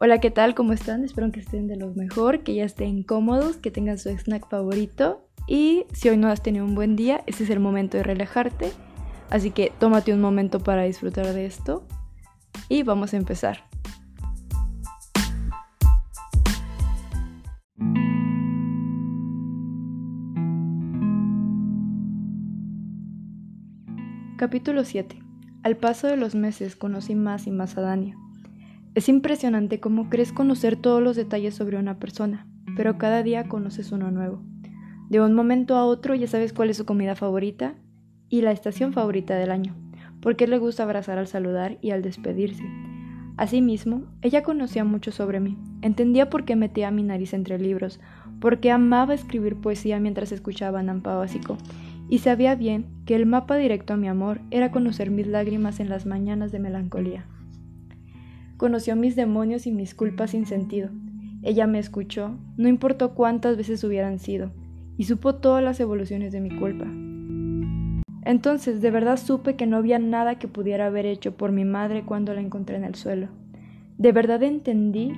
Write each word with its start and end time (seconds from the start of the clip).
Hola, 0.00 0.20
¿qué 0.20 0.30
tal? 0.30 0.54
¿Cómo 0.54 0.72
están? 0.74 1.02
Espero 1.02 1.32
que 1.32 1.40
estén 1.40 1.66
de 1.66 1.74
lo 1.74 1.92
mejor, 1.92 2.44
que 2.44 2.54
ya 2.54 2.64
estén 2.64 3.02
cómodos, 3.02 3.56
que 3.56 3.72
tengan 3.72 3.98
su 3.98 4.10
snack 4.10 4.48
favorito. 4.48 5.26
Y 5.48 5.86
si 5.92 6.08
hoy 6.08 6.16
no 6.16 6.28
has 6.28 6.40
tenido 6.40 6.64
un 6.64 6.76
buen 6.76 6.94
día, 6.94 7.24
este 7.26 7.42
es 7.42 7.50
el 7.50 7.58
momento 7.58 7.96
de 7.96 8.04
relajarte. 8.04 8.70
Así 9.28 9.50
que 9.50 9.72
tómate 9.80 10.14
un 10.14 10.20
momento 10.20 10.60
para 10.60 10.84
disfrutar 10.84 11.26
de 11.26 11.46
esto. 11.46 11.84
Y 12.68 12.84
vamos 12.84 13.12
a 13.12 13.16
empezar. 13.16 13.64
Capítulo 24.36 24.84
7. 24.84 25.18
Al 25.64 25.76
paso 25.76 26.06
de 26.06 26.16
los 26.16 26.36
meses 26.36 26.76
conocí 26.76 27.16
más 27.16 27.48
y 27.48 27.50
más 27.50 27.76
a 27.76 27.80
Dania. 27.80 28.16
Es 28.94 29.08
impresionante 29.08 29.80
cómo 29.80 30.08
crees 30.08 30.32
conocer 30.32 30.76
todos 30.76 31.02
los 31.02 31.16
detalles 31.16 31.54
sobre 31.54 31.78
una 31.78 31.98
persona, 31.98 32.46
pero 32.76 32.98
cada 32.98 33.22
día 33.22 33.48
conoces 33.48 33.92
uno 33.92 34.10
nuevo. 34.10 34.42
De 35.08 35.20
un 35.20 35.34
momento 35.34 35.76
a 35.76 35.84
otro 35.84 36.14
ya 36.14 36.26
sabes 36.26 36.52
cuál 36.52 36.70
es 36.70 36.76
su 36.76 36.84
comida 36.84 37.14
favorita 37.14 37.74
y 38.28 38.42
la 38.42 38.52
estación 38.52 38.92
favorita 38.92 39.36
del 39.36 39.50
año, 39.50 39.74
porque 40.20 40.46
le 40.46 40.58
gusta 40.58 40.82
abrazar 40.82 41.18
al 41.18 41.26
saludar 41.26 41.78
y 41.80 41.90
al 41.90 42.02
despedirse. 42.02 42.64
Asimismo, 43.36 44.02
ella 44.20 44.42
conocía 44.42 44.84
mucho 44.84 45.12
sobre 45.12 45.38
mí, 45.38 45.56
entendía 45.80 46.28
por 46.28 46.44
qué 46.44 46.56
metía 46.56 46.90
mi 46.90 47.04
nariz 47.04 47.34
entre 47.34 47.58
libros, 47.58 48.00
porque 48.40 48.70
amaba 48.70 49.14
escribir 49.14 49.56
poesía 49.56 50.00
mientras 50.00 50.32
escuchaba 50.32 50.82
Nampa 50.82 51.14
Básico, 51.14 51.56
y 52.08 52.18
sabía 52.18 52.54
bien 52.56 52.86
que 53.06 53.14
el 53.14 53.26
mapa 53.26 53.56
directo 53.56 53.94
a 53.94 53.96
mi 53.96 54.08
amor 54.08 54.40
era 54.50 54.72
conocer 54.72 55.10
mis 55.10 55.26
lágrimas 55.26 55.78
en 55.78 55.88
las 55.88 56.04
mañanas 56.04 56.52
de 56.52 56.58
melancolía. 56.58 57.26
Conoció 58.58 58.96
mis 58.96 59.14
demonios 59.14 59.68
y 59.68 59.70
mis 59.70 59.94
culpas 59.94 60.32
sin 60.32 60.44
sentido. 60.44 60.90
Ella 61.44 61.68
me 61.68 61.78
escuchó, 61.78 62.36
no 62.56 62.68
importó 62.68 63.14
cuántas 63.14 63.56
veces 63.56 63.84
hubieran 63.84 64.18
sido, 64.18 64.50
y 64.96 65.04
supo 65.04 65.36
todas 65.36 65.62
las 65.62 65.78
evoluciones 65.78 66.32
de 66.32 66.40
mi 66.40 66.50
culpa. 66.50 66.84
Entonces 68.24 68.80
de 68.80 68.90
verdad 68.90 69.16
supe 69.16 69.54
que 69.54 69.66
no 69.68 69.76
había 69.76 70.00
nada 70.00 70.40
que 70.40 70.48
pudiera 70.48 70.86
haber 70.86 71.06
hecho 71.06 71.36
por 71.36 71.52
mi 71.52 71.64
madre 71.64 72.02
cuando 72.02 72.34
la 72.34 72.40
encontré 72.40 72.76
en 72.76 72.82
el 72.82 72.96
suelo. 72.96 73.28
De 73.96 74.10
verdad 74.10 74.42
entendí 74.42 75.12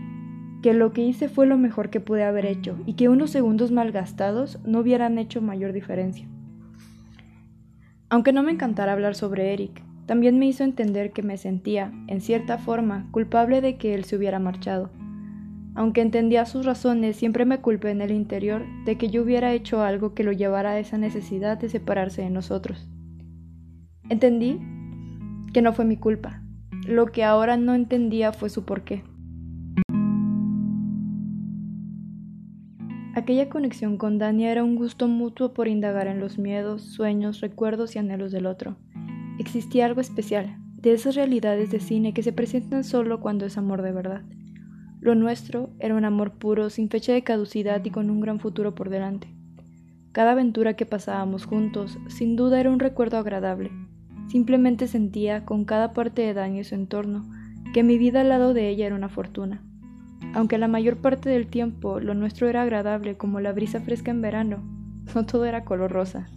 que 0.62 0.75
lo 0.75 0.92
que 0.92 1.00
hice 1.00 1.30
fue 1.30 1.47
lo 1.47 1.56
mejor 1.56 1.88
que 1.88 2.00
pude 2.00 2.25
haber 2.25 2.44
hecho 2.44 2.77
y 2.84 2.92
que 2.92 3.08
unos 3.08 3.30
segundos 3.30 3.72
malgastados 3.72 4.58
no 4.66 4.80
hubieran 4.80 5.16
hecho 5.16 5.41
mayor 5.41 5.72
diferencia. 5.72 6.28
Aunque 8.10 8.34
no 8.34 8.42
me 8.42 8.52
encantara 8.52 8.92
hablar 8.92 9.14
sobre 9.14 9.54
Eric, 9.54 9.82
también 10.11 10.41
me 10.41 10.47
hizo 10.47 10.64
entender 10.64 11.12
que 11.12 11.22
me 11.22 11.36
sentía, 11.36 11.92
en 12.08 12.20
cierta 12.20 12.58
forma, 12.58 13.06
culpable 13.12 13.61
de 13.61 13.77
que 13.77 13.94
él 13.94 14.03
se 14.03 14.16
hubiera 14.16 14.41
marchado. 14.41 14.91
Aunque 15.77 16.00
entendía 16.00 16.47
sus 16.47 16.66
razones, 16.66 17.14
siempre 17.14 17.44
me 17.44 17.61
culpé 17.61 17.92
en 17.92 18.00
el 18.00 18.11
interior 18.11 18.64
de 18.84 18.98
que 18.98 19.08
yo 19.08 19.22
hubiera 19.22 19.53
hecho 19.53 19.83
algo 19.83 20.12
que 20.12 20.25
lo 20.25 20.33
llevara 20.33 20.70
a 20.70 20.81
esa 20.81 20.98
necesidad 20.98 21.58
de 21.58 21.69
separarse 21.69 22.22
de 22.22 22.31
nosotros. 22.31 22.88
Entendí 24.08 24.58
que 25.53 25.62
no 25.62 25.72
fue 25.72 25.84
mi 25.84 25.97
culpa. 25.97 26.42
Lo 26.88 27.06
que 27.06 27.22
ahora 27.22 27.56
no 27.56 27.77
entendía 27.77 28.33
fue 28.33 28.50
su 28.50 28.64
porqué. 28.64 29.05
Aquella 33.14 33.48
conexión 33.48 33.97
con 33.97 34.19
Dania 34.19 34.50
era 34.50 34.64
un 34.64 34.75
gusto 34.75 35.06
mutuo 35.06 35.55
por 35.55 35.69
indagar 35.69 36.08
en 36.08 36.19
los 36.19 36.36
miedos, 36.36 36.83
sueños, 36.83 37.41
recuerdos 37.41 37.94
y 37.94 38.00
anhelos 38.00 38.33
del 38.33 38.47
otro. 38.47 38.77
Existía 39.41 39.86
algo 39.86 40.02
especial, 40.02 40.58
de 40.77 40.92
esas 40.92 41.14
realidades 41.14 41.70
de 41.70 41.80
cine 41.80 42.12
que 42.12 42.22
se 42.22 42.30
presentan 42.30 42.84
solo 42.84 43.20
cuando 43.20 43.47
es 43.47 43.56
amor 43.56 43.80
de 43.80 43.91
verdad. 43.91 44.20
Lo 45.00 45.15
nuestro 45.15 45.70
era 45.78 45.94
un 45.94 46.04
amor 46.04 46.32
puro, 46.32 46.69
sin 46.69 46.91
fecha 46.91 47.15
de 47.15 47.25
caducidad 47.25 47.82
y 47.82 47.88
con 47.88 48.10
un 48.10 48.20
gran 48.20 48.38
futuro 48.38 48.75
por 48.75 48.91
delante. 48.91 49.34
Cada 50.12 50.32
aventura 50.32 50.75
que 50.75 50.84
pasábamos 50.84 51.47
juntos, 51.47 51.98
sin 52.09 52.37
duda 52.37 52.60
era 52.60 52.70
un 52.70 52.81
recuerdo 52.81 53.16
agradable. 53.16 53.70
Simplemente 54.28 54.87
sentía, 54.87 55.47
con 55.47 55.65
cada 55.65 55.94
parte 55.94 56.20
de 56.20 56.34
daño 56.34 56.60
y 56.60 56.65
su 56.65 56.75
entorno, 56.75 57.25
que 57.72 57.82
mi 57.82 57.97
vida 57.97 58.20
al 58.20 58.28
lado 58.28 58.53
de 58.53 58.69
ella 58.69 58.84
era 58.84 58.94
una 58.94 59.09
fortuna. 59.09 59.62
Aunque 60.34 60.59
la 60.59 60.69
mayor 60.69 60.98
parte 60.98 61.31
del 61.31 61.47
tiempo 61.47 61.98
lo 61.98 62.12
nuestro 62.12 62.47
era 62.47 62.60
agradable 62.60 63.16
como 63.16 63.41
la 63.41 63.53
brisa 63.53 63.81
fresca 63.81 64.10
en 64.10 64.20
verano, 64.20 64.62
no 65.15 65.25
todo 65.25 65.47
era 65.47 65.65
color 65.65 65.91
rosa. 65.91 66.28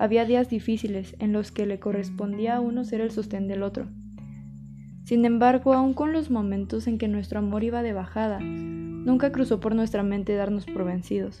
Había 0.00 0.24
días 0.24 0.48
difíciles 0.48 1.16
en 1.18 1.32
los 1.32 1.50
que 1.50 1.66
le 1.66 1.80
correspondía 1.80 2.56
a 2.56 2.60
uno 2.60 2.84
ser 2.84 3.00
el 3.00 3.10
sostén 3.10 3.48
del 3.48 3.64
otro. 3.64 3.88
Sin 5.02 5.24
embargo, 5.24 5.72
aun 5.72 5.92
con 5.92 6.12
los 6.12 6.30
momentos 6.30 6.86
en 6.86 6.98
que 6.98 7.08
nuestro 7.08 7.40
amor 7.40 7.64
iba 7.64 7.82
de 7.82 7.92
bajada, 7.92 8.38
nunca 8.40 9.32
cruzó 9.32 9.58
por 9.58 9.74
nuestra 9.74 10.04
mente 10.04 10.34
darnos 10.34 10.66
por 10.66 10.84
vencidos. 10.84 11.40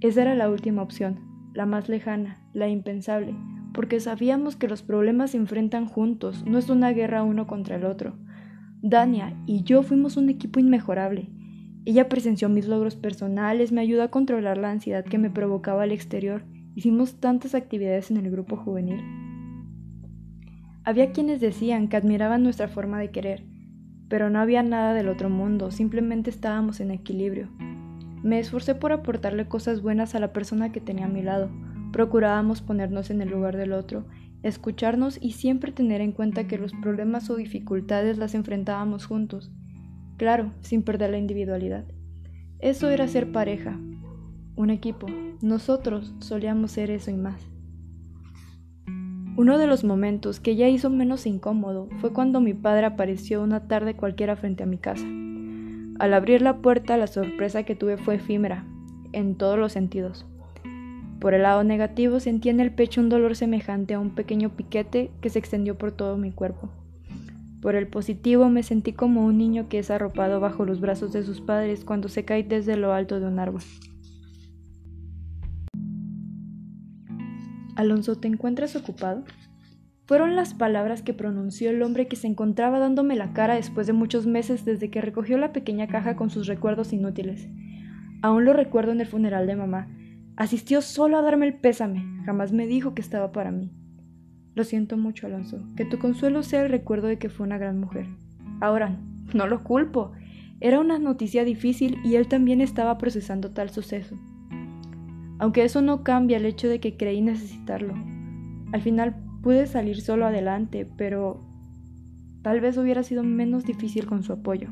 Esa 0.00 0.22
era 0.22 0.34
la 0.34 0.48
última 0.48 0.82
opción, 0.82 1.20
la 1.52 1.66
más 1.66 1.88
lejana, 1.88 2.40
la 2.52 2.68
impensable, 2.68 3.34
porque 3.74 3.98
sabíamos 3.98 4.54
que 4.54 4.68
los 4.68 4.82
problemas 4.82 5.32
se 5.32 5.38
enfrentan 5.38 5.86
juntos, 5.86 6.44
no 6.46 6.58
es 6.58 6.70
una 6.70 6.92
guerra 6.92 7.24
uno 7.24 7.46
contra 7.46 7.76
el 7.76 7.84
otro. 7.84 8.14
Dania 8.80 9.36
y 9.46 9.62
yo 9.64 9.82
fuimos 9.82 10.16
un 10.16 10.28
equipo 10.28 10.60
inmejorable, 10.60 11.30
ella 11.86 12.10
presenció 12.10 12.50
mis 12.50 12.68
logros 12.68 12.94
personales, 12.94 13.72
me 13.72 13.80
ayudó 13.80 14.02
a 14.02 14.10
controlar 14.10 14.58
la 14.58 14.70
ansiedad 14.70 15.04
que 15.04 15.16
me 15.16 15.30
provocaba 15.30 15.84
al 15.84 15.92
exterior. 15.92 16.42
Hicimos 16.74 17.14
tantas 17.20 17.54
actividades 17.54 18.10
en 18.10 18.18
el 18.18 18.30
grupo 18.30 18.56
juvenil. 18.56 19.00
Había 20.84 21.12
quienes 21.12 21.40
decían 21.40 21.88
que 21.88 21.96
admiraban 21.96 22.42
nuestra 22.42 22.68
forma 22.68 23.00
de 23.00 23.10
querer, 23.10 23.44
pero 24.08 24.28
no 24.28 24.40
había 24.40 24.62
nada 24.62 24.92
del 24.92 25.08
otro 25.08 25.30
mundo, 25.30 25.70
simplemente 25.70 26.28
estábamos 26.28 26.80
en 26.80 26.90
equilibrio. 26.90 27.48
Me 28.22 28.38
esforcé 28.38 28.74
por 28.74 28.92
aportarle 28.92 29.48
cosas 29.48 29.80
buenas 29.80 30.14
a 30.14 30.20
la 30.20 30.34
persona 30.34 30.72
que 30.72 30.80
tenía 30.80 31.06
a 31.06 31.08
mi 31.08 31.22
lado. 31.22 31.50
Procurábamos 31.92 32.60
ponernos 32.60 33.08
en 33.10 33.22
el 33.22 33.30
lugar 33.30 33.56
del 33.56 33.72
otro, 33.72 34.04
escucharnos 34.42 35.18
y 35.20 35.32
siempre 35.32 35.72
tener 35.72 36.02
en 36.02 36.12
cuenta 36.12 36.46
que 36.46 36.58
los 36.58 36.72
problemas 36.82 37.30
o 37.30 37.36
dificultades 37.36 38.18
las 38.18 38.34
enfrentábamos 38.34 39.06
juntos 39.06 39.50
Claro, 40.20 40.52
sin 40.60 40.82
perder 40.82 41.12
la 41.12 41.16
individualidad. 41.16 41.86
Eso 42.58 42.90
era 42.90 43.08
ser 43.08 43.32
pareja, 43.32 43.78
un 44.54 44.68
equipo. 44.68 45.06
Nosotros 45.40 46.12
solíamos 46.18 46.72
ser 46.72 46.90
eso 46.90 47.10
y 47.10 47.14
más. 47.14 47.40
Uno 49.38 49.56
de 49.56 49.66
los 49.66 49.82
momentos 49.82 50.38
que 50.38 50.56
ya 50.56 50.68
hizo 50.68 50.90
menos 50.90 51.24
incómodo 51.24 51.88
fue 52.02 52.12
cuando 52.12 52.42
mi 52.42 52.52
padre 52.52 52.84
apareció 52.84 53.42
una 53.42 53.66
tarde 53.66 53.96
cualquiera 53.96 54.36
frente 54.36 54.62
a 54.62 54.66
mi 54.66 54.76
casa. 54.76 55.06
Al 55.98 56.12
abrir 56.12 56.42
la 56.42 56.58
puerta, 56.58 56.98
la 56.98 57.06
sorpresa 57.06 57.62
que 57.62 57.74
tuve 57.74 57.96
fue 57.96 58.16
efímera, 58.16 58.66
en 59.12 59.36
todos 59.36 59.58
los 59.58 59.72
sentidos. 59.72 60.26
Por 61.18 61.32
el 61.32 61.44
lado 61.44 61.64
negativo 61.64 62.20
sentí 62.20 62.50
en 62.50 62.60
el 62.60 62.72
pecho 62.72 63.00
un 63.00 63.08
dolor 63.08 63.36
semejante 63.36 63.94
a 63.94 63.98
un 63.98 64.10
pequeño 64.10 64.50
piquete 64.50 65.12
que 65.22 65.30
se 65.30 65.38
extendió 65.38 65.78
por 65.78 65.92
todo 65.92 66.18
mi 66.18 66.30
cuerpo. 66.30 66.68
Por 67.60 67.74
el 67.74 67.88
positivo 67.88 68.48
me 68.48 68.62
sentí 68.62 68.92
como 68.92 69.24
un 69.24 69.36
niño 69.36 69.68
que 69.68 69.78
es 69.78 69.90
arropado 69.90 70.40
bajo 70.40 70.64
los 70.64 70.80
brazos 70.80 71.12
de 71.12 71.22
sus 71.22 71.42
padres 71.42 71.84
cuando 71.84 72.08
se 72.08 72.24
cae 72.24 72.42
desde 72.42 72.76
lo 72.76 72.94
alto 72.94 73.20
de 73.20 73.26
un 73.26 73.38
árbol. 73.38 73.62
Alonso, 77.76 78.16
¿te 78.16 78.28
encuentras 78.28 78.76
ocupado? 78.76 79.24
Fueron 80.06 80.36
las 80.36 80.54
palabras 80.54 81.02
que 81.02 81.14
pronunció 81.14 81.70
el 81.70 81.82
hombre 81.82 82.08
que 82.08 82.16
se 82.16 82.26
encontraba 82.26 82.78
dándome 82.78 83.14
la 83.14 83.32
cara 83.32 83.54
después 83.54 83.86
de 83.86 83.92
muchos 83.92 84.26
meses 84.26 84.64
desde 84.64 84.90
que 84.90 85.00
recogió 85.00 85.38
la 85.38 85.52
pequeña 85.52 85.86
caja 85.86 86.16
con 86.16 86.30
sus 86.30 86.46
recuerdos 86.46 86.92
inútiles. 86.92 87.48
Aún 88.22 88.44
lo 88.44 88.52
recuerdo 88.52 88.92
en 88.92 89.00
el 89.00 89.06
funeral 89.06 89.46
de 89.46 89.56
mamá. 89.56 89.88
Asistió 90.36 90.82
solo 90.82 91.16
a 91.16 91.22
darme 91.22 91.46
el 91.46 91.54
pésame, 91.54 92.04
jamás 92.24 92.52
me 92.52 92.66
dijo 92.66 92.94
que 92.94 93.02
estaba 93.02 93.32
para 93.32 93.50
mí. 93.50 93.70
Lo 94.54 94.64
siento 94.64 94.96
mucho, 94.96 95.26
Alonso. 95.26 95.62
Que 95.76 95.84
tu 95.84 95.98
consuelo 95.98 96.42
sea 96.42 96.62
el 96.62 96.70
recuerdo 96.70 97.06
de 97.06 97.18
que 97.18 97.28
fue 97.28 97.46
una 97.46 97.58
gran 97.58 97.78
mujer. 97.78 98.06
Ahora, 98.60 98.98
no 99.32 99.46
lo 99.46 99.62
culpo. 99.62 100.12
Era 100.60 100.80
una 100.80 100.98
noticia 100.98 101.44
difícil 101.44 101.98
y 102.04 102.16
él 102.16 102.28
también 102.28 102.60
estaba 102.60 102.98
procesando 102.98 103.50
tal 103.50 103.70
suceso. 103.70 104.18
Aunque 105.38 105.64
eso 105.64 105.80
no 105.80 106.02
cambia 106.02 106.36
el 106.36 106.44
hecho 106.44 106.68
de 106.68 106.80
que 106.80 106.96
creí 106.96 107.22
necesitarlo. 107.22 107.94
Al 108.72 108.82
final 108.82 109.16
pude 109.42 109.66
salir 109.66 110.00
solo 110.00 110.26
adelante, 110.26 110.86
pero 110.98 111.40
tal 112.42 112.60
vez 112.60 112.76
hubiera 112.76 113.02
sido 113.02 113.22
menos 113.22 113.64
difícil 113.64 114.06
con 114.06 114.22
su 114.22 114.32
apoyo. 114.32 114.68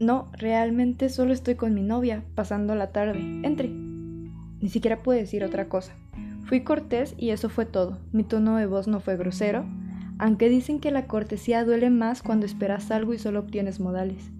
No, 0.00 0.32
realmente 0.32 1.08
solo 1.10 1.32
estoy 1.32 1.54
con 1.54 1.74
mi 1.74 1.82
novia, 1.82 2.24
pasando 2.34 2.74
la 2.74 2.90
tarde. 2.90 3.20
Entre. 3.44 3.68
Ni 3.68 4.68
siquiera 4.68 5.02
puedo 5.02 5.20
decir 5.20 5.44
otra 5.44 5.68
cosa. 5.68 5.94
Fui 6.52 6.64
cortés 6.64 7.14
y 7.16 7.30
eso 7.30 7.48
fue 7.48 7.64
todo. 7.64 7.96
Mi 8.12 8.24
tono 8.24 8.56
de 8.56 8.66
voz 8.66 8.86
no 8.86 9.00
fue 9.00 9.16
grosero, 9.16 9.64
aunque 10.18 10.50
dicen 10.50 10.80
que 10.80 10.90
la 10.90 11.06
cortesía 11.06 11.64
duele 11.64 11.88
más 11.88 12.22
cuando 12.22 12.44
esperas 12.44 12.90
algo 12.90 13.14
y 13.14 13.18
solo 13.18 13.40
obtienes 13.40 13.80
modales. 13.80 14.30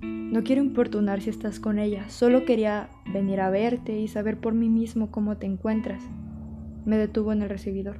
No 0.00 0.44
quiero 0.44 0.62
importunar 0.62 1.20
si 1.20 1.30
estás 1.30 1.58
con 1.58 1.80
ella, 1.80 2.08
solo 2.10 2.44
quería 2.44 2.90
venir 3.12 3.40
a 3.40 3.50
verte 3.50 3.98
y 3.98 4.06
saber 4.06 4.38
por 4.38 4.54
mí 4.54 4.68
mismo 4.68 5.10
cómo 5.10 5.36
te 5.36 5.46
encuentras. 5.46 6.00
Me 6.84 6.96
detuvo 6.96 7.32
en 7.32 7.42
el 7.42 7.48
recibidor. 7.48 7.98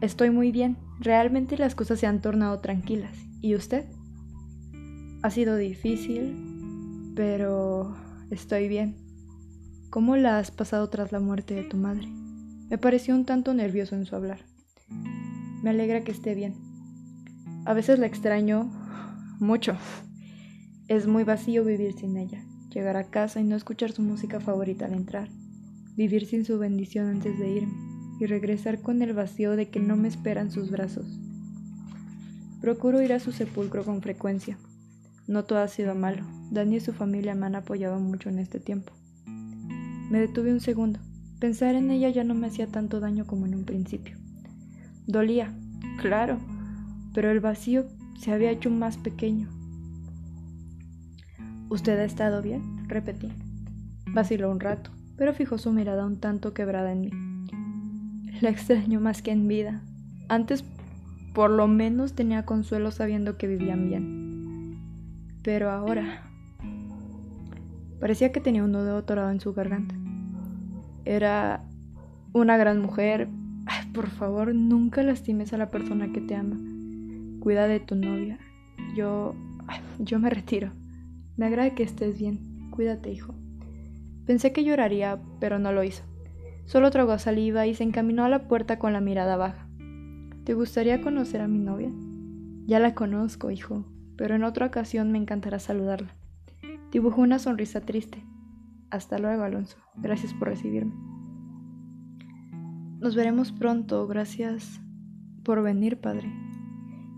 Estoy 0.00 0.30
muy 0.30 0.50
bien. 0.50 0.78
Realmente 0.98 1.58
las 1.58 1.74
cosas 1.74 2.00
se 2.00 2.06
han 2.06 2.22
tornado 2.22 2.58
tranquilas. 2.60 3.18
¿Y 3.42 3.54
usted? 3.54 3.84
Ha 5.22 5.28
sido 5.28 5.56
difícil, 5.56 7.12
pero 7.14 7.94
estoy 8.30 8.68
bien. 8.68 9.01
¿Cómo 9.92 10.16
la 10.16 10.38
has 10.38 10.50
pasado 10.50 10.88
tras 10.88 11.12
la 11.12 11.20
muerte 11.20 11.54
de 11.54 11.64
tu 11.64 11.76
madre? 11.76 12.08
Me 12.70 12.78
pareció 12.78 13.14
un 13.14 13.26
tanto 13.26 13.52
nervioso 13.52 13.94
en 13.94 14.06
su 14.06 14.16
hablar. 14.16 14.46
Me 15.62 15.68
alegra 15.68 16.02
que 16.02 16.12
esté 16.12 16.34
bien. 16.34 16.54
A 17.66 17.74
veces 17.74 17.98
la 17.98 18.06
extraño 18.06 18.72
mucho. 19.38 19.76
Es 20.88 21.06
muy 21.06 21.24
vacío 21.24 21.62
vivir 21.62 21.92
sin 21.92 22.16
ella, 22.16 22.42
llegar 22.70 22.96
a 22.96 23.10
casa 23.10 23.40
y 23.40 23.44
no 23.44 23.54
escuchar 23.54 23.92
su 23.92 24.00
música 24.00 24.40
favorita 24.40 24.86
al 24.86 24.94
entrar, 24.94 25.28
vivir 25.94 26.24
sin 26.24 26.46
su 26.46 26.58
bendición 26.58 27.08
antes 27.08 27.38
de 27.38 27.50
irme 27.50 27.74
y 28.18 28.24
regresar 28.24 28.80
con 28.80 29.02
el 29.02 29.12
vacío 29.12 29.56
de 29.56 29.68
que 29.68 29.80
no 29.80 29.98
me 29.98 30.08
esperan 30.08 30.50
sus 30.50 30.70
brazos. 30.70 31.20
Procuro 32.62 33.02
ir 33.02 33.12
a 33.12 33.20
su 33.20 33.30
sepulcro 33.30 33.84
con 33.84 34.00
frecuencia. 34.00 34.56
No 35.26 35.44
todo 35.44 35.58
ha 35.58 35.68
sido 35.68 35.94
malo. 35.94 36.24
Dani 36.50 36.76
y 36.76 36.80
su 36.80 36.94
familia 36.94 37.34
me 37.34 37.44
han 37.44 37.56
apoyado 37.56 38.00
mucho 38.00 38.30
en 38.30 38.38
este 38.38 38.58
tiempo. 38.58 38.94
Me 40.12 40.20
detuve 40.20 40.52
un 40.52 40.60
segundo. 40.60 41.00
Pensar 41.40 41.74
en 41.74 41.90
ella 41.90 42.10
ya 42.10 42.22
no 42.22 42.34
me 42.34 42.46
hacía 42.46 42.66
tanto 42.66 43.00
daño 43.00 43.26
como 43.26 43.46
en 43.46 43.54
un 43.54 43.64
principio. 43.64 44.18
Dolía, 45.06 45.54
claro, 46.02 46.38
pero 47.14 47.30
el 47.30 47.40
vacío 47.40 47.86
se 48.20 48.30
había 48.30 48.50
hecho 48.50 48.68
más 48.68 48.98
pequeño. 48.98 49.48
¿Usted 51.70 51.98
ha 51.98 52.04
estado 52.04 52.42
bien? 52.42 52.86
repetí. 52.88 53.32
Vaciló 54.12 54.50
un 54.50 54.60
rato, 54.60 54.90
pero 55.16 55.32
fijó 55.32 55.56
su 55.56 55.72
mirada 55.72 56.04
un 56.04 56.20
tanto 56.20 56.52
quebrada 56.52 56.92
en 56.92 57.00
mí. 57.00 57.10
La 58.42 58.50
extraño 58.50 59.00
más 59.00 59.22
que 59.22 59.30
en 59.30 59.48
vida. 59.48 59.80
Antes 60.28 60.62
por 61.32 61.48
lo 61.48 61.68
menos 61.68 62.12
tenía 62.12 62.44
consuelo 62.44 62.90
sabiendo 62.90 63.38
que 63.38 63.46
vivían 63.46 63.88
bien. 63.88 64.78
Pero 65.42 65.70
ahora... 65.70 66.28
Parecía 67.98 68.32
que 68.32 68.40
tenía 68.40 68.64
un 68.64 68.72
nudo 68.72 68.98
atorado 68.98 69.30
en 69.30 69.40
su 69.40 69.54
garganta. 69.54 70.01
Era 71.04 71.64
una 72.32 72.56
gran 72.56 72.80
mujer. 72.80 73.28
por 73.92 74.08
favor, 74.08 74.54
nunca 74.54 75.02
lastimes 75.02 75.52
a 75.52 75.58
la 75.58 75.70
persona 75.70 76.12
que 76.12 76.20
te 76.20 76.34
ama. 76.34 76.56
Cuida 77.40 77.66
de 77.66 77.80
tu 77.80 77.94
novia. 77.94 78.38
Yo... 78.96 79.34
yo 79.98 80.18
me 80.18 80.30
retiro. 80.30 80.72
Me 81.36 81.46
agrada 81.46 81.74
que 81.74 81.82
estés 81.82 82.18
bien. 82.18 82.70
Cuídate, 82.70 83.10
hijo. 83.10 83.34
Pensé 84.26 84.52
que 84.52 84.64
lloraría, 84.64 85.18
pero 85.40 85.58
no 85.58 85.72
lo 85.72 85.82
hizo. 85.82 86.04
Solo 86.66 86.90
tragó 86.90 87.18
saliva 87.18 87.66
y 87.66 87.74
se 87.74 87.84
encaminó 87.84 88.24
a 88.24 88.28
la 88.28 88.46
puerta 88.48 88.78
con 88.78 88.92
la 88.92 89.00
mirada 89.00 89.36
baja. 89.36 89.66
¿Te 90.44 90.54
gustaría 90.54 91.00
conocer 91.00 91.40
a 91.40 91.48
mi 91.48 91.58
novia? 91.58 91.90
Ya 92.66 92.78
la 92.78 92.94
conozco, 92.94 93.50
hijo, 93.50 93.84
pero 94.16 94.34
en 94.34 94.44
otra 94.44 94.66
ocasión 94.66 95.10
me 95.12 95.18
encantará 95.18 95.58
saludarla. 95.58 96.14
Dibujó 96.90 97.20
una 97.20 97.38
sonrisa 97.38 97.80
triste. 97.80 98.24
Hasta 98.92 99.18
luego, 99.18 99.42
Alonso. 99.42 99.78
Gracias 99.96 100.34
por 100.34 100.48
recibirme. 100.48 100.92
Nos 103.00 103.16
veremos 103.16 103.50
pronto. 103.50 104.06
Gracias 104.06 104.82
por 105.42 105.62
venir, 105.62 105.98
padre. 105.98 106.30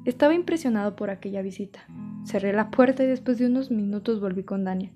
Estaba 0.04 0.34
impresionado 0.34 0.94
por 0.94 1.10
aquella 1.10 1.42
visita. 1.42 1.80
Cerré 2.24 2.52
la 2.52 2.70
puerta 2.70 3.02
y 3.02 3.08
después 3.08 3.38
de 3.38 3.46
unos 3.46 3.72
minutos 3.72 4.20
volví 4.20 4.44
con 4.44 4.62
Dania. 4.62 4.92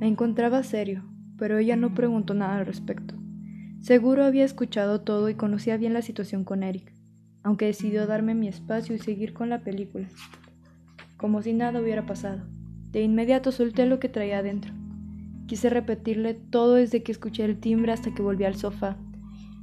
Me 0.00 0.06
encontraba 0.06 0.62
serio, 0.64 1.02
pero 1.38 1.56
ella 1.56 1.76
no 1.76 1.94
preguntó 1.94 2.34
nada 2.34 2.58
al 2.58 2.66
respecto. 2.66 3.14
Seguro 3.78 4.26
había 4.26 4.44
escuchado 4.44 5.00
todo 5.00 5.30
y 5.30 5.34
conocía 5.34 5.78
bien 5.78 5.94
la 5.94 6.02
situación 6.02 6.44
con 6.44 6.62
Eric, 6.62 6.92
aunque 7.42 7.64
decidió 7.64 8.06
darme 8.06 8.34
mi 8.34 8.48
espacio 8.48 8.94
y 8.94 8.98
seguir 8.98 9.32
con 9.32 9.48
la 9.48 9.64
película, 9.64 10.08
como 11.16 11.40
si 11.40 11.54
nada 11.54 11.80
hubiera 11.80 12.04
pasado. 12.04 12.42
De 12.90 13.00
inmediato 13.00 13.50
solté 13.50 13.86
lo 13.86 13.98
que 13.98 14.10
traía 14.10 14.40
adentro. 14.40 14.74
Quise 15.50 15.68
repetirle 15.68 16.34
todo 16.34 16.74
desde 16.74 17.02
que 17.02 17.10
escuché 17.10 17.44
el 17.44 17.58
timbre 17.58 17.90
hasta 17.90 18.14
que 18.14 18.22
volví 18.22 18.44
al 18.44 18.54
sofá, 18.54 18.96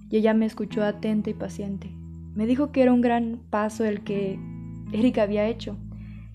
y 0.09 0.17
ella 0.17 0.33
me 0.33 0.45
escuchó 0.45 0.83
atenta 0.83 1.29
y 1.29 1.33
paciente. 1.33 1.89
Me 2.35 2.45
dijo 2.45 2.73
que 2.73 2.81
era 2.81 2.91
un 2.91 2.99
gran 2.99 3.39
paso 3.49 3.85
el 3.85 4.03
que 4.03 4.37
Erika 4.91 5.23
había 5.23 5.47
hecho, 5.47 5.77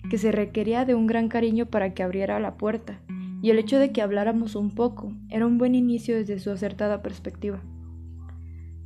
que 0.09 0.17
se 0.17 0.31
requería 0.31 0.85
de 0.85 0.95
un 0.95 1.05
gran 1.05 1.27
cariño 1.27 1.67
para 1.67 1.93
que 1.93 2.01
abriera 2.01 2.39
la 2.39 2.57
puerta, 2.57 2.99
y 3.43 3.51
el 3.51 3.59
hecho 3.59 3.77
de 3.77 3.91
que 3.91 4.01
habláramos 4.01 4.55
un 4.55 4.71
poco 4.71 5.13
era 5.29 5.45
un 5.45 5.59
buen 5.59 5.75
inicio 5.75 6.15
desde 6.15 6.39
su 6.39 6.49
acertada 6.49 7.03
perspectiva. 7.03 7.61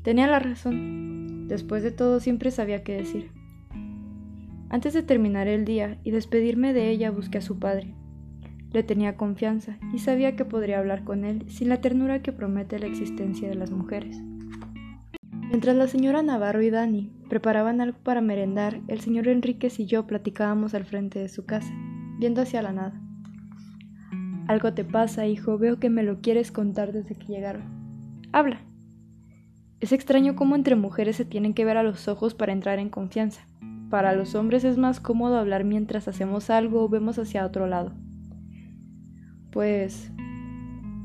Tenía 0.01 0.27
la 0.27 0.39
razón. 0.39 1.47
Después 1.47 1.81
de 1.81 1.91
todo 1.91 2.19
siempre 2.19 2.51
sabía 2.51 2.83
qué 2.83 2.91
decir. 2.97 3.31
Antes 4.67 4.93
de 4.93 5.01
terminar 5.01 5.47
el 5.47 5.63
día 5.63 5.97
y 6.03 6.11
despedirme 6.11 6.73
de 6.73 6.89
ella 6.89 7.09
busqué 7.09 7.37
a 7.37 7.41
su 7.41 7.57
padre. 7.57 7.95
Le 8.73 8.83
tenía 8.83 9.15
confianza 9.15 9.77
y 9.93 9.99
sabía 9.99 10.35
que 10.35 10.45
podría 10.45 10.79
hablar 10.79 11.03
con 11.03 11.25
él 11.25 11.45
sin 11.49 11.69
la 11.69 11.81
ternura 11.81 12.21
que 12.21 12.33
promete 12.33 12.79
la 12.79 12.87
existencia 12.87 13.47
de 13.47 13.55
las 13.55 13.71
mujeres. 13.71 14.21
Mientras 15.49 15.75
la 15.75 15.87
señora 15.87 16.21
Navarro 16.21 16.61
y 16.61 16.69
Dani 16.69 17.11
preparaban 17.29 17.79
algo 17.79 17.97
para 18.03 18.19
merendar, 18.19 18.81
el 18.87 18.99
señor 18.99 19.29
Enríquez 19.29 19.79
y 19.79 19.85
yo 19.85 20.05
platicábamos 20.05 20.73
al 20.73 20.83
frente 20.83 21.19
de 21.19 21.29
su 21.29 21.45
casa, 21.45 21.73
viendo 22.19 22.41
hacia 22.41 22.61
la 22.61 22.73
nada. 22.73 23.01
Algo 24.47 24.73
te 24.73 24.83
pasa, 24.83 25.25
hijo, 25.25 25.57
veo 25.57 25.79
que 25.79 25.89
me 25.89 26.03
lo 26.03 26.19
quieres 26.19 26.51
contar 26.51 26.91
desde 26.91 27.15
que 27.15 27.27
llegaron. 27.27 27.63
Habla. 28.33 28.61
Es 29.79 29.91
extraño 29.91 30.35
cómo 30.35 30.55
entre 30.55 30.75
mujeres 30.75 31.15
se 31.15 31.25
tienen 31.25 31.53
que 31.53 31.65
ver 31.65 31.77
a 31.77 31.83
los 31.83 32.07
ojos 32.07 32.33
para 32.33 32.51
entrar 32.51 32.79
en 32.79 32.89
confianza. 32.89 33.47
Para 33.89 34.13
los 34.13 34.35
hombres 34.35 34.63
es 34.65 34.77
más 34.77 34.99
cómodo 34.99 35.37
hablar 35.37 35.63
mientras 35.63 36.07
hacemos 36.07 36.49
algo 36.49 36.83
o 36.83 36.89
vemos 36.89 37.19
hacia 37.19 37.45
otro 37.45 37.67
lado. 37.67 37.93
Pues 39.51 40.11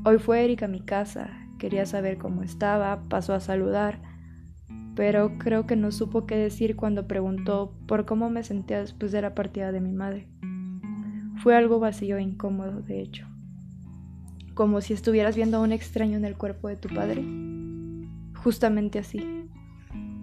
hoy 0.05 0.19
fue 0.19 0.43
Erika 0.43 0.65
a 0.65 0.69
mi 0.69 0.81
casa, 0.81 1.29
quería 1.59 1.85
saber 1.85 2.17
cómo 2.17 2.43
estaba, 2.43 3.03
pasó 3.09 3.33
a 3.33 3.39
saludar 3.39 4.13
pero 4.95 5.37
creo 5.39 5.65
que 5.65 5.75
no 5.75 5.91
supo 5.91 6.25
qué 6.25 6.35
decir 6.35 6.75
cuando 6.75 7.07
preguntó 7.07 7.73
por 7.87 8.05
cómo 8.05 8.29
me 8.29 8.43
sentía 8.43 8.79
después 8.79 9.11
de 9.11 9.21
la 9.21 9.33
partida 9.33 9.71
de 9.71 9.81
mi 9.81 9.91
madre. 9.91 10.27
Fue 11.37 11.55
algo 11.55 11.79
vacío 11.79 12.17
e 12.17 12.21
incómodo, 12.21 12.81
de 12.81 13.01
hecho. 13.01 13.27
Como 14.53 14.81
si 14.81 14.93
estuvieras 14.93 15.35
viendo 15.35 15.57
a 15.57 15.61
un 15.61 15.71
extraño 15.71 16.17
en 16.17 16.25
el 16.25 16.37
cuerpo 16.37 16.67
de 16.67 16.75
tu 16.75 16.89
padre. 16.89 17.25
Justamente 18.35 18.99
así. 18.99 19.25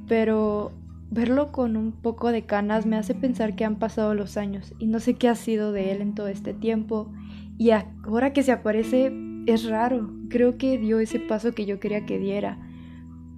Pero 0.07 0.73
verlo 1.11 1.51
con 1.51 1.77
un 1.77 1.91
poco 1.91 2.31
de 2.31 2.47
canas 2.47 2.87
me 2.87 2.97
hace 2.97 3.15
pensar 3.17 3.57
que 3.57 3.65
han 3.65 3.77
pasado 3.81 4.15
los 4.15 4.37
años 4.37 4.73
y 4.79 4.87
no 4.87 5.01
sé 5.01 5.15
qué 5.15 5.29
ha 5.29 5.35
sido 5.35 5.73
de 5.73 5.91
él 5.91 6.01
en 6.01 6.15
todo 6.15 6.29
este 6.29 6.55
tiempo. 6.55 7.13
Y 7.61 7.71
ahora 7.71 8.33
que 8.33 8.43
se 8.43 8.51
aparece 8.51 9.13
es 9.47 9.69
raro. 9.69 10.11
Creo 10.31 10.59
que 10.59 10.79
dio 10.79 10.99
ese 10.99 11.21
paso 11.21 11.53
que 11.53 11.67
yo 11.67 11.79
quería 11.79 12.07
que 12.07 12.19
diera 12.19 12.59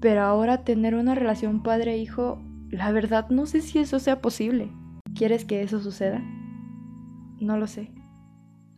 pero 0.02 0.22
ahora 0.22 0.64
tener 0.64 0.96
una 0.96 1.14
relación 1.14 1.62
padre-hijo, 1.62 2.42
la 2.70 2.90
verdad 2.90 3.30
no 3.30 3.46
sé 3.46 3.60
si 3.60 3.78
eso 3.78 4.00
sea 4.00 4.20
posible. 4.20 4.72
¿Quieres 5.14 5.44
que 5.44 5.62
eso 5.62 5.78
suceda? 5.80 6.20
No 7.38 7.56
lo 7.56 7.68
sé. 7.68 7.92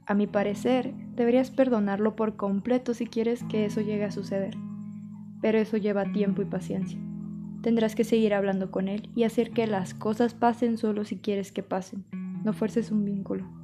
A 0.07 0.13
mi 0.13 0.27
parecer, 0.27 0.93
deberías 1.17 1.51
perdonarlo 1.51 2.15
por 2.15 2.37
completo 2.37 2.93
si 2.93 3.07
quieres 3.07 3.43
que 3.45 3.65
eso 3.65 3.81
llegue 3.81 4.05
a 4.05 4.11
suceder. 4.11 4.55
Pero 5.41 5.57
eso 5.57 5.79
lleva 5.79 6.13
tiempo 6.13 6.43
y 6.43 6.45
paciencia. 6.45 6.99
Tendrás 7.63 7.95
que 7.95 8.05
seguir 8.05 8.35
hablando 8.35 8.71
con 8.71 8.89
él 8.89 9.09
y 9.15 9.23
hacer 9.23 9.51
que 9.53 9.67
las 9.67 9.95
cosas 9.95 10.35
pasen 10.35 10.77
solo 10.77 11.07
si 11.07 11.17
quieres 11.17 11.53
que 11.53 11.63
pasen. 11.63 12.05
No 12.45 12.53
fuerces 12.53 12.91
un 12.91 13.07
vínculo 13.07 13.64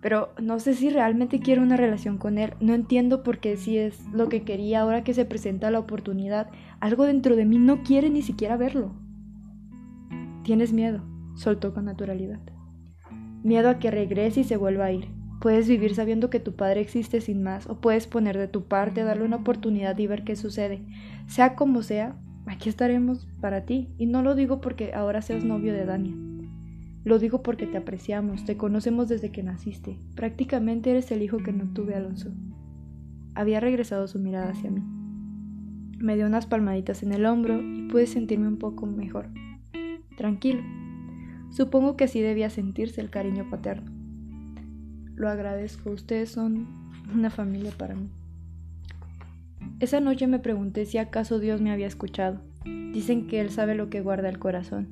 pero 0.00 0.32
no 0.40 0.60
sé 0.60 0.74
si 0.74 0.90
realmente 0.90 1.40
quiero 1.40 1.62
una 1.62 1.76
relación 1.76 2.18
con 2.18 2.38
él. 2.38 2.54
No 2.60 2.74
entiendo 2.74 3.22
por 3.22 3.38
qué 3.38 3.56
si 3.56 3.78
es 3.78 4.00
lo 4.12 4.28
que 4.28 4.42
quería 4.42 4.80
ahora 4.80 5.02
que 5.02 5.14
se 5.14 5.24
presenta 5.24 5.70
la 5.70 5.80
oportunidad. 5.80 6.48
Algo 6.80 7.04
dentro 7.04 7.34
de 7.34 7.44
mí 7.44 7.58
no 7.58 7.82
quiere 7.82 8.08
ni 8.08 8.22
siquiera 8.22 8.56
verlo. 8.56 8.92
Tienes 10.44 10.72
miedo, 10.72 11.02
soltó 11.34 11.74
con 11.74 11.86
naturalidad. 11.86 12.40
Miedo 13.42 13.68
a 13.70 13.78
que 13.78 13.90
regrese 13.90 14.40
y 14.40 14.44
se 14.44 14.56
vuelva 14.56 14.86
a 14.86 14.92
ir. 14.92 15.08
Puedes 15.40 15.68
vivir 15.68 15.94
sabiendo 15.94 16.30
que 16.30 16.40
tu 16.40 16.54
padre 16.54 16.80
existe 16.80 17.20
sin 17.20 17.42
más, 17.42 17.68
o 17.68 17.80
puedes 17.80 18.08
poner 18.08 18.36
de 18.36 18.48
tu 18.48 18.64
parte, 18.64 19.04
darle 19.04 19.24
una 19.24 19.36
oportunidad 19.36 19.96
y 19.98 20.06
ver 20.06 20.24
qué 20.24 20.34
sucede. 20.34 20.82
Sea 21.26 21.54
como 21.54 21.82
sea, 21.82 22.16
aquí 22.46 22.68
estaremos 22.68 23.28
para 23.40 23.64
ti. 23.64 23.88
Y 23.98 24.06
no 24.06 24.22
lo 24.22 24.34
digo 24.34 24.60
porque 24.60 24.94
ahora 24.94 25.22
seas 25.22 25.44
novio 25.44 25.72
de 25.72 25.84
Dania. 25.84 26.14
Lo 27.04 27.18
digo 27.18 27.42
porque 27.42 27.66
te 27.66 27.76
apreciamos, 27.76 28.44
te 28.44 28.56
conocemos 28.56 29.08
desde 29.08 29.30
que 29.30 29.42
naciste. 29.42 29.98
Prácticamente 30.14 30.90
eres 30.90 31.10
el 31.10 31.22
hijo 31.22 31.38
que 31.38 31.52
no 31.52 31.72
tuve, 31.72 31.94
Alonso. 31.94 32.32
Había 33.34 33.60
regresado 33.60 34.08
su 34.08 34.18
mirada 34.18 34.50
hacia 34.50 34.70
mí. 34.70 34.82
Me 35.98 36.16
dio 36.16 36.26
unas 36.26 36.46
palmaditas 36.46 37.02
en 37.02 37.12
el 37.12 37.26
hombro 37.26 37.60
y 37.60 37.88
pude 37.88 38.06
sentirme 38.06 38.48
un 38.48 38.58
poco 38.58 38.86
mejor. 38.86 39.28
Tranquilo. 40.16 40.62
Supongo 41.50 41.96
que 41.96 42.04
así 42.04 42.20
debía 42.20 42.50
sentirse 42.50 43.00
el 43.00 43.10
cariño 43.10 43.48
paterno. 43.48 43.90
Lo 45.14 45.28
agradezco, 45.28 45.90
ustedes 45.90 46.30
son 46.30 46.66
una 47.14 47.30
familia 47.30 47.72
para 47.76 47.94
mí. 47.94 48.10
Esa 49.80 50.00
noche 50.00 50.26
me 50.26 50.38
pregunté 50.38 50.86
si 50.86 50.98
acaso 50.98 51.38
Dios 51.38 51.60
me 51.60 51.70
había 51.70 51.86
escuchado, 51.86 52.40
Dicen 52.92 53.26
que 53.26 53.40
Él 53.40 53.50
sabe 53.50 53.74
lo 53.74 53.90
que 53.90 54.00
guarda 54.00 54.28
el 54.28 54.38
corazón, 54.38 54.88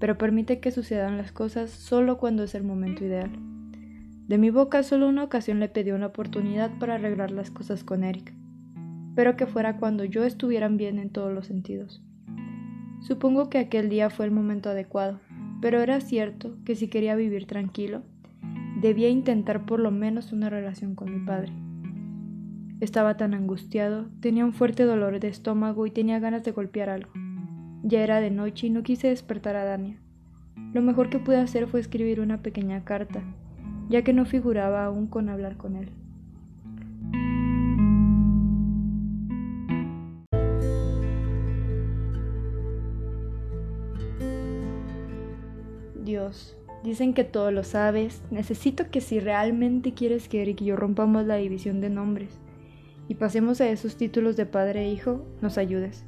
pero 0.00 0.18
permite 0.18 0.58
que 0.58 0.72
sucedan 0.72 1.18
las 1.18 1.30
cosas 1.30 1.70
solo 1.70 2.18
cuando 2.18 2.42
es 2.42 2.56
el 2.56 2.64
momento 2.64 3.04
ideal. 3.04 3.30
De 4.26 4.38
mi 4.38 4.50
boca 4.50 4.82
solo 4.82 5.08
una 5.08 5.22
ocasión 5.22 5.60
le 5.60 5.68
pedí 5.68 5.92
una 5.92 6.06
oportunidad 6.06 6.70
para 6.78 6.94
arreglar 6.94 7.30
las 7.30 7.50
cosas 7.50 7.84
con 7.84 8.02
Eric, 8.02 8.32
pero 9.14 9.36
que 9.36 9.46
fuera 9.46 9.76
cuando 9.76 10.04
yo 10.04 10.24
estuviera 10.24 10.68
bien 10.68 10.98
en 10.98 11.10
todos 11.10 11.32
los 11.32 11.46
sentidos. 11.46 12.02
Supongo 13.00 13.50
que 13.50 13.58
aquel 13.58 13.88
día 13.88 14.08
fue 14.08 14.24
el 14.24 14.30
momento 14.30 14.70
adecuado, 14.70 15.20
pero 15.60 15.80
era 15.80 16.00
cierto 16.00 16.56
que 16.64 16.74
si 16.76 16.88
quería 16.88 17.14
vivir 17.14 17.46
tranquilo, 17.46 18.02
debía 18.80 19.10
intentar 19.10 19.66
por 19.66 19.80
lo 19.80 19.90
menos 19.90 20.32
una 20.32 20.48
relación 20.48 20.94
con 20.94 21.12
mi 21.12 21.26
padre. 21.26 21.52
Estaba 22.80 23.18
tan 23.18 23.34
angustiado, 23.34 24.06
tenía 24.20 24.46
un 24.46 24.54
fuerte 24.54 24.84
dolor 24.84 25.20
de 25.20 25.28
estómago 25.28 25.86
y 25.86 25.90
tenía 25.90 26.18
ganas 26.18 26.44
de 26.44 26.52
golpear 26.52 26.88
algo. 26.88 27.10
Ya 27.82 28.02
era 28.02 28.20
de 28.20 28.30
noche 28.30 28.66
y 28.66 28.70
no 28.70 28.82
quise 28.82 29.08
despertar 29.08 29.56
a 29.56 29.64
Dania. 29.64 29.96
Lo 30.74 30.82
mejor 30.82 31.08
que 31.08 31.18
pude 31.18 31.38
hacer 31.38 31.66
fue 31.66 31.80
escribir 31.80 32.20
una 32.20 32.42
pequeña 32.42 32.84
carta, 32.84 33.22
ya 33.88 34.02
que 34.02 34.12
no 34.12 34.26
figuraba 34.26 34.84
aún 34.84 35.06
con 35.06 35.28
hablar 35.28 35.56
con 35.56 35.76
él. 35.76 35.88
Dios, 46.04 46.56
dicen 46.84 47.14
que 47.14 47.24
todo 47.24 47.50
lo 47.50 47.64
sabes. 47.64 48.22
Necesito 48.30 48.90
que 48.90 49.00
si 49.00 49.20
realmente 49.20 49.94
quieres 49.94 50.28
que 50.28 50.42
Eric 50.42 50.60
y 50.60 50.66
yo 50.66 50.76
rompamos 50.76 51.24
la 51.24 51.36
división 51.36 51.80
de 51.80 51.88
nombres, 51.88 52.38
y 53.08 53.14
pasemos 53.14 53.60
a 53.60 53.68
esos 53.68 53.96
títulos 53.96 54.36
de 54.36 54.46
padre 54.46 54.82
e 54.82 54.92
hijo, 54.92 55.24
nos 55.40 55.56
ayudes. 55.56 56.04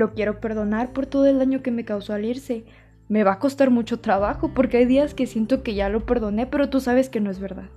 Lo 0.00 0.14
quiero 0.14 0.40
perdonar 0.40 0.94
por 0.94 1.04
todo 1.04 1.26
el 1.26 1.38
daño 1.38 1.60
que 1.60 1.70
me 1.70 1.84
causó 1.84 2.14
al 2.14 2.24
irse. 2.24 2.64
Me 3.10 3.22
va 3.22 3.32
a 3.32 3.38
costar 3.38 3.68
mucho 3.68 4.00
trabajo 4.00 4.52
porque 4.54 4.78
hay 4.78 4.86
días 4.86 5.12
que 5.12 5.26
siento 5.26 5.62
que 5.62 5.74
ya 5.74 5.90
lo 5.90 6.06
perdoné, 6.06 6.46
pero 6.46 6.70
tú 6.70 6.80
sabes 6.80 7.10
que 7.10 7.20
no 7.20 7.30
es 7.30 7.38
verdad. 7.38 7.68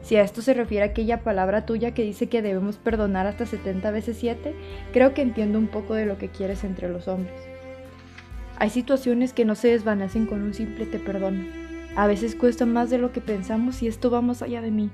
Si 0.00 0.14
a 0.14 0.22
esto 0.22 0.42
se 0.42 0.54
refiere 0.54 0.84
aquella 0.84 1.24
palabra 1.24 1.66
tuya 1.66 1.92
que 1.92 2.04
dice 2.04 2.28
que 2.28 2.40
debemos 2.40 2.76
perdonar 2.76 3.26
hasta 3.26 3.46
70 3.46 3.90
veces 3.90 4.16
7, 4.20 4.54
creo 4.92 5.12
que 5.12 5.22
entiendo 5.22 5.58
un 5.58 5.66
poco 5.66 5.94
de 5.94 6.06
lo 6.06 6.18
que 6.18 6.28
quieres 6.28 6.62
entre 6.62 6.88
los 6.88 7.08
hombres. 7.08 7.34
Hay 8.56 8.70
situaciones 8.70 9.32
que 9.32 9.44
no 9.44 9.56
se 9.56 9.72
desvanecen 9.72 10.26
con 10.26 10.42
un 10.42 10.54
simple 10.54 10.86
te 10.86 11.00
perdono. 11.00 11.42
A 11.96 12.06
veces 12.06 12.36
cuesta 12.36 12.64
más 12.64 12.90
de 12.90 12.98
lo 12.98 13.10
que 13.10 13.20
pensamos 13.20 13.82
y 13.82 13.88
esto 13.88 14.08
va 14.08 14.20
más 14.20 14.40
allá 14.40 14.60
de 14.60 14.70
mí. 14.70 14.88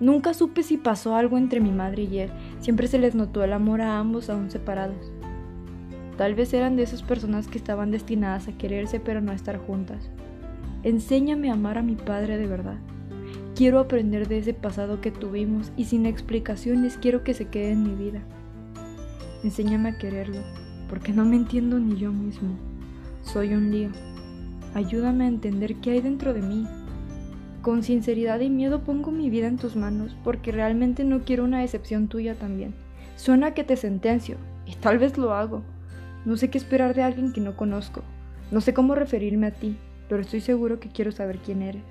Nunca 0.00 0.34
supe 0.34 0.64
si 0.64 0.76
pasó 0.76 1.14
algo 1.14 1.38
entre 1.38 1.60
mi 1.60 1.70
madre 1.70 2.02
y 2.02 2.18
él, 2.18 2.30
siempre 2.58 2.88
se 2.88 2.98
les 2.98 3.14
notó 3.14 3.44
el 3.44 3.52
amor 3.52 3.80
a 3.80 4.00
ambos 4.00 4.28
aún 4.28 4.50
separados. 4.50 5.12
Tal 6.18 6.34
vez 6.34 6.52
eran 6.52 6.74
de 6.74 6.82
esas 6.82 7.02
personas 7.02 7.46
que 7.46 7.58
estaban 7.58 7.92
destinadas 7.92 8.48
a 8.48 8.52
quererse 8.52 8.98
pero 8.98 9.20
no 9.20 9.30
a 9.30 9.36
estar 9.36 9.56
juntas. 9.56 10.10
Enséñame 10.82 11.48
a 11.48 11.52
amar 11.54 11.78
a 11.78 11.82
mi 11.82 11.94
padre 11.94 12.36
de 12.36 12.46
verdad. 12.48 12.76
Quiero 13.54 13.78
aprender 13.78 14.26
de 14.26 14.38
ese 14.38 14.52
pasado 14.52 15.00
que 15.00 15.12
tuvimos 15.12 15.70
y 15.76 15.84
sin 15.84 16.06
explicaciones 16.06 16.98
quiero 16.98 17.22
que 17.22 17.34
se 17.34 17.46
quede 17.46 17.70
en 17.70 17.84
mi 17.84 17.94
vida. 17.94 18.20
Enséñame 19.44 19.90
a 19.90 19.98
quererlo, 19.98 20.40
porque 20.88 21.12
no 21.12 21.24
me 21.24 21.36
entiendo 21.36 21.78
ni 21.78 21.96
yo 21.96 22.12
mismo. 22.12 22.56
Soy 23.22 23.54
un 23.54 23.70
lío. 23.70 23.90
Ayúdame 24.74 25.24
a 25.24 25.28
entender 25.28 25.76
qué 25.76 25.92
hay 25.92 26.00
dentro 26.00 26.34
de 26.34 26.42
mí, 26.42 26.66
con 27.62 27.84
sinceridad 27.84 28.40
y 28.40 28.50
miedo 28.50 28.82
pongo 28.82 29.12
mi 29.12 29.30
vida 29.30 29.46
en 29.46 29.56
tus 29.56 29.76
manos 29.76 30.16
porque 30.24 30.50
realmente 30.50 31.04
no 31.04 31.20
quiero 31.20 31.44
una 31.44 31.60
decepción 31.60 32.08
tuya 32.08 32.34
también. 32.34 32.74
Suena 33.14 33.54
que 33.54 33.62
te 33.62 33.76
sentencio, 33.76 34.36
y 34.66 34.74
tal 34.74 34.98
vez 34.98 35.16
lo 35.16 35.32
hago. 35.32 35.62
No 36.24 36.36
sé 36.36 36.50
qué 36.50 36.58
esperar 36.58 36.94
de 36.94 37.02
alguien 37.02 37.32
que 37.32 37.40
no 37.40 37.56
conozco. 37.56 38.02
No 38.50 38.60
sé 38.60 38.74
cómo 38.74 38.94
referirme 38.94 39.46
a 39.46 39.52
ti, 39.52 39.76
pero 40.08 40.22
estoy 40.22 40.40
seguro 40.40 40.80
que 40.80 40.88
quiero 40.88 41.12
saber 41.12 41.38
quién 41.38 41.62
eres. 41.62 41.82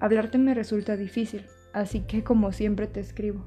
Hablarte 0.00 0.38
me 0.38 0.54
resulta 0.54 0.96
difícil, 0.96 1.42
así 1.72 2.00
que 2.00 2.22
como 2.22 2.52
siempre 2.52 2.86
te 2.86 3.00
escribo. 3.00 3.44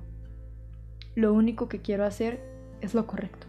Lo 1.15 1.33
único 1.33 1.69
que 1.69 1.79
quiero 1.79 2.05
hacer 2.05 2.39
es 2.81 2.93
lo 2.93 3.05
correcto. 3.05 3.47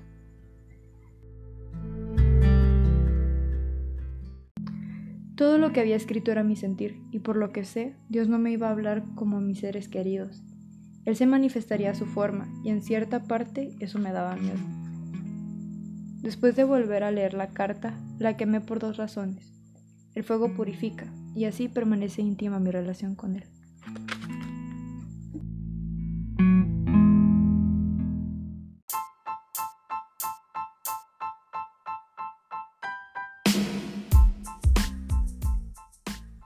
Todo 5.36 5.56
lo 5.56 5.72
que 5.72 5.80
había 5.80 5.96
escrito 5.96 6.30
era 6.30 6.42
mi 6.42 6.54
sentir, 6.54 7.00
y 7.10 7.20
por 7.20 7.36
lo 7.36 7.50
que 7.50 7.64
sé, 7.64 7.96
Dios 8.10 8.28
no 8.28 8.38
me 8.38 8.50
iba 8.50 8.68
a 8.68 8.72
hablar 8.72 9.04
como 9.14 9.38
a 9.38 9.40
mis 9.40 9.60
seres 9.60 9.88
queridos. 9.88 10.42
Él 11.06 11.16
se 11.16 11.24
manifestaría 11.24 11.92
a 11.92 11.94
su 11.94 12.04
forma, 12.04 12.52
y 12.62 12.68
en 12.68 12.82
cierta 12.82 13.22
parte 13.22 13.74
eso 13.80 13.98
me 13.98 14.12
daba 14.12 14.36
miedo. 14.36 14.79
Después 16.22 16.54
de 16.54 16.64
volver 16.64 17.02
a 17.02 17.10
leer 17.10 17.32
la 17.32 17.48
carta, 17.48 17.98
la 18.18 18.36
quemé 18.36 18.60
por 18.60 18.78
dos 18.78 18.98
razones. 18.98 19.54
El 20.14 20.22
fuego 20.22 20.52
purifica, 20.54 21.06
y 21.34 21.46
así 21.46 21.68
permanece 21.68 22.20
íntima 22.20 22.58
mi 22.58 22.70
relación 22.70 23.14
con 23.14 23.36
él. 23.36 23.44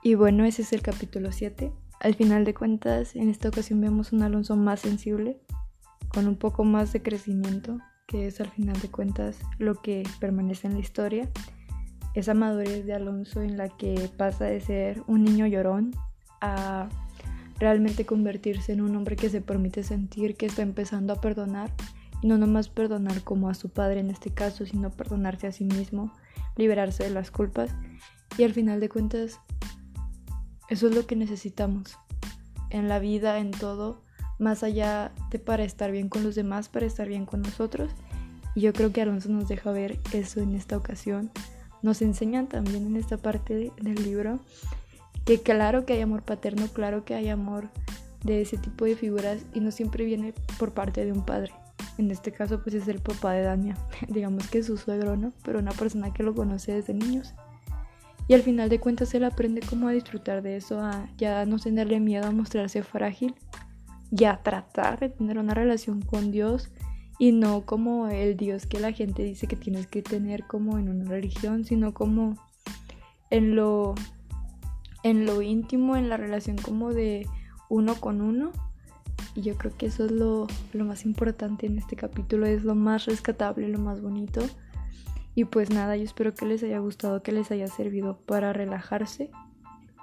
Y 0.01 0.13
bueno, 0.13 0.45
ese 0.45 0.61
es 0.61 0.71
el 0.71 0.81
capítulo 0.81 1.33
7. 1.33 1.73
Al 1.99 2.15
final 2.15 2.45
de 2.45 2.53
cuentas, 2.53 3.15
en 3.15 3.27
esta 3.27 3.49
ocasión 3.49 3.81
vemos 3.81 4.13
un 4.13 4.21
Alonso 4.21 4.55
más 4.55 4.79
sensible, 4.79 5.41
con 6.07 6.27
un 6.27 6.37
poco 6.37 6.63
más 6.63 6.93
de 6.93 7.01
crecimiento, 7.01 7.79
que 8.07 8.27
es 8.27 8.39
al 8.39 8.49
final 8.49 8.79
de 8.79 8.89
cuentas 8.89 9.37
lo 9.57 9.75
que 9.81 10.03
permanece 10.19 10.67
en 10.67 10.73
la 10.73 10.79
historia. 10.79 11.29
Esa 12.13 12.33
madurez 12.33 12.85
de 12.85 12.93
Alonso 12.93 13.41
en 13.41 13.57
la 13.57 13.69
que 13.69 14.09
pasa 14.17 14.45
de 14.45 14.61
ser 14.61 15.03
un 15.07 15.23
niño 15.23 15.47
llorón 15.47 15.91
a 16.41 16.89
realmente 17.59 18.05
convertirse 18.05 18.73
en 18.73 18.81
un 18.81 18.95
hombre 18.95 19.15
que 19.15 19.29
se 19.29 19.41
permite 19.41 19.83
sentir 19.83 20.35
que 20.35 20.45
está 20.45 20.61
empezando 20.61 21.13
a 21.13 21.21
perdonar 21.21 21.71
y 22.21 22.27
no 22.27 22.37
nomás 22.37 22.69
perdonar 22.69 23.23
como 23.23 23.49
a 23.49 23.53
su 23.53 23.69
padre 23.69 23.99
en 23.99 24.09
este 24.09 24.29
caso, 24.33 24.65
sino 24.65 24.91
perdonarse 24.91 25.47
a 25.47 25.51
sí 25.51 25.65
mismo, 25.65 26.13
liberarse 26.55 27.03
de 27.03 27.09
las 27.09 27.31
culpas 27.31 27.71
y 28.37 28.43
al 28.43 28.53
final 28.53 28.79
de 28.79 28.89
cuentas 28.89 29.39
eso 30.69 30.87
es 30.87 30.95
lo 30.95 31.05
que 31.05 31.15
necesitamos 31.15 31.97
en 32.69 32.89
la 32.89 32.99
vida, 32.99 33.37
en 33.37 33.51
todo, 33.51 34.03
más 34.39 34.63
allá 34.63 35.11
de 35.31 35.39
para 35.39 35.63
estar 35.63 35.91
bien 35.91 36.09
con 36.09 36.23
los 36.23 36.35
demás, 36.35 36.69
para 36.69 36.85
estar 36.85 37.07
bien 37.07 37.25
con 37.25 37.41
nosotros. 37.41 37.91
Y 38.53 38.61
yo 38.61 38.73
creo 38.73 38.91
que 38.91 39.01
Alonso 39.01 39.29
nos 39.29 39.47
deja 39.47 39.71
ver 39.71 39.99
eso 40.13 40.41
en 40.41 40.55
esta 40.55 40.77
ocasión. 40.77 41.31
Nos 41.81 42.01
enseñan 42.01 42.47
también 42.47 42.87
en 42.87 42.95
esta 42.95 43.17
parte 43.17 43.71
del 43.81 44.03
libro 44.03 44.39
que 45.25 45.41
claro 45.41 45.85
que 45.85 45.93
hay 45.93 46.01
amor 46.01 46.23
paterno, 46.23 46.67
claro 46.67 47.03
que 47.03 47.15
hay 47.15 47.29
amor 47.29 47.69
de 48.23 48.41
ese 48.41 48.57
tipo 48.57 48.85
de 48.85 48.95
figuras 48.95 49.45
y 49.53 49.59
no 49.59 49.71
siempre 49.71 50.05
viene 50.05 50.33
por 50.57 50.73
parte 50.73 51.03
de 51.03 51.11
un 51.11 51.25
padre. 51.25 51.51
En 51.97 52.11
este 52.11 52.31
caso 52.31 52.61
pues 52.61 52.75
es 52.75 52.87
el 52.87 52.99
papá 52.99 53.33
de 53.33 53.41
Dania, 53.41 53.75
digamos 54.07 54.47
que 54.47 54.59
es 54.59 54.67
su 54.67 54.77
suegro, 54.77 55.15
¿no? 55.15 55.33
Pero 55.43 55.59
una 55.59 55.71
persona 55.71 56.13
que 56.13 56.23
lo 56.23 56.33
conoce 56.33 56.73
desde 56.73 56.93
niños. 56.93 57.33
Y 58.27 58.33
al 58.33 58.41
final 58.41 58.69
de 58.69 58.79
cuentas 58.79 59.13
él 59.13 59.23
aprende 59.23 59.61
cómo 59.61 59.87
a 59.87 59.91
disfrutar 59.91 60.41
de 60.41 60.57
eso, 60.57 60.79
a 60.79 61.07
ya 61.17 61.45
no 61.45 61.59
tenerle 61.59 61.99
miedo 61.99 62.25
a 62.25 62.31
mostrarse 62.31 62.81
frágil 62.81 63.35
y 64.11 64.25
a 64.25 64.37
tratar 64.43 64.99
de 64.99 65.09
tener 65.09 65.37
una 65.37 65.53
relación 65.53 66.01
con 66.01 66.31
Dios 66.31 66.71
y 67.17 67.31
no 67.31 67.65
como 67.65 68.07
el 68.07 68.35
Dios 68.35 68.65
que 68.65 68.79
la 68.79 68.91
gente 68.91 69.23
dice 69.23 69.47
que 69.47 69.55
tienes 69.55 69.87
que 69.87 70.01
tener 70.01 70.45
como 70.45 70.77
en 70.77 70.89
una 70.89 71.05
religión, 71.05 71.65
sino 71.65 71.93
como 71.93 72.37
en 73.29 73.55
lo 73.55 73.95
en 75.03 75.25
lo 75.25 75.41
íntimo, 75.43 75.95
en 75.95 76.09
la 76.09 76.17
relación 76.17 76.57
como 76.57 76.91
de 76.91 77.27
uno 77.69 77.95
con 77.95 78.21
uno. 78.21 78.51
Y 79.35 79.41
yo 79.41 79.55
creo 79.55 79.71
que 79.77 79.85
eso 79.85 80.05
es 80.05 80.11
lo, 80.11 80.47
lo 80.73 80.85
más 80.85 81.05
importante 81.05 81.67
en 81.67 81.77
este 81.77 81.95
capítulo, 81.95 82.47
es 82.47 82.63
lo 82.63 82.73
más 82.73 83.05
rescatable, 83.05 83.69
lo 83.69 83.77
más 83.77 84.01
bonito. 84.01 84.41
Y 85.35 85.45
pues 85.45 85.69
nada, 85.69 85.95
yo 85.95 86.03
espero 86.03 86.33
que 86.33 86.45
les 86.45 86.63
haya 86.63 86.79
gustado, 86.79 87.21
que 87.21 87.31
les 87.31 87.51
haya 87.51 87.67
servido 87.67 88.17
para 88.25 88.51
relajarse 88.51 89.29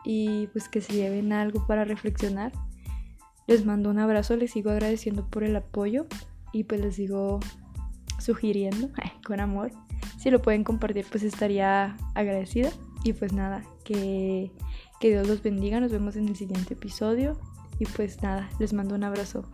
y 0.04 0.46
pues 0.48 0.68
que 0.68 0.80
se 0.80 0.92
lleven 0.92 1.32
algo 1.32 1.66
para 1.66 1.84
reflexionar. 1.84 2.52
Les 3.46 3.64
mando 3.64 3.90
un 3.90 3.98
abrazo, 3.98 4.36
les 4.36 4.52
sigo 4.52 4.70
agradeciendo 4.70 5.26
por 5.26 5.44
el 5.44 5.56
apoyo 5.56 6.06
y 6.52 6.64
pues 6.64 6.80
les 6.80 6.96
sigo 6.96 7.40
sugiriendo 8.18 8.88
con 9.26 9.40
amor. 9.40 9.72
Si 10.18 10.30
lo 10.30 10.40
pueden 10.42 10.64
compartir 10.64 11.06
pues 11.10 11.22
estaría 11.22 11.96
agradecida. 12.14 12.70
Y 13.04 13.14
pues 13.14 13.32
nada, 13.32 13.64
que, 13.84 14.52
que 15.00 15.08
Dios 15.08 15.26
los 15.26 15.42
bendiga, 15.42 15.80
nos 15.80 15.90
vemos 15.90 16.14
en 16.14 16.28
el 16.28 16.36
siguiente 16.36 16.74
episodio. 16.74 17.40
Y 17.80 17.86
pues 17.86 18.22
nada, 18.22 18.48
les 18.60 18.72
mando 18.72 18.94
un 18.94 19.02
abrazo 19.02 19.44